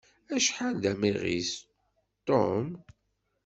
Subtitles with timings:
[0.35, 1.51] Acḥal d amiɣis,
[2.27, 2.67] Tom!